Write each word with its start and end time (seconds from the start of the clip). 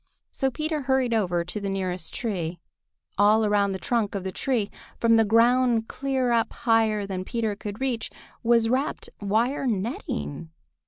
So 0.31 0.49
Peter 0.49 0.81
hurried 0.81 1.13
over 1.13 1.43
to 1.45 1.59
the 1.61 1.69
nearest 1.69 2.11
tree. 2.11 2.59
All 3.19 3.45
around 3.45 3.71
the 3.71 3.77
trunk 3.77 4.15
of 4.15 4.23
the 4.23 4.31
tree, 4.31 4.71
from 4.99 5.15
the 5.15 5.23
ground 5.23 5.87
clear 5.87 6.31
up 6.31 6.51
higher 6.53 7.05
than 7.05 7.23
Peter 7.23 7.55
could 7.55 7.79
reach, 7.79 8.09
was 8.41 8.67
wrapped 8.67 9.09
wire 9.21 9.67
netting. 9.67 10.49